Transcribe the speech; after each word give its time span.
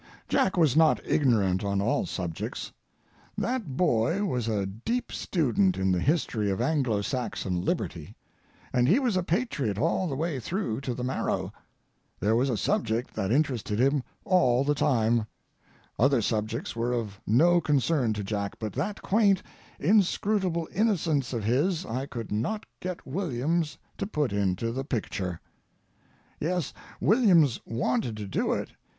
Jack 0.27 0.57
was 0.57 0.75
not 0.75 0.99
ignorant 1.05 1.63
on 1.63 1.79
all 1.79 2.07
subjects. 2.07 2.71
That 3.37 3.77
boy 3.77 4.23
was 4.25 4.47
a 4.47 4.65
deep 4.65 5.11
student 5.11 5.77
in 5.77 5.91
the 5.91 5.99
history 5.99 6.49
of 6.49 6.59
Anglo 6.59 7.03
Saxon 7.03 7.61
liberty, 7.61 8.15
and 8.73 8.87
he 8.87 8.97
was 8.97 9.15
a 9.15 9.21
patriot 9.21 9.77
all 9.77 10.07
the 10.07 10.15
way 10.15 10.39
through 10.39 10.81
to 10.81 10.95
the 10.95 11.03
marrow. 11.03 11.53
There 12.19 12.35
was 12.35 12.49
a 12.49 12.57
subject 12.57 13.13
that 13.13 13.31
interested 13.31 13.77
him 13.77 14.01
all 14.25 14.63
the 14.63 14.73
time. 14.73 15.27
Other 15.99 16.23
subjects 16.23 16.75
were 16.75 16.93
of 16.93 17.21
no 17.27 17.61
concern 17.61 18.13
to 18.13 18.23
Jack, 18.23 18.57
but 18.57 18.73
that 18.73 19.03
quaint, 19.03 19.43
inscrutable 19.79 20.67
innocence 20.73 21.31
of 21.31 21.43
his 21.43 21.85
I 21.85 22.07
could 22.07 22.31
not 22.31 22.65
get 22.79 23.05
Williams 23.05 23.77
to 23.99 24.07
put 24.07 24.33
into 24.33 24.71
the 24.71 24.83
picture. 24.83 25.39
Yes, 26.39 26.73
Williams 26.99 27.59
wanted 27.67 28.17
to 28.17 28.25
do 28.27 28.51
it. 28.53 28.71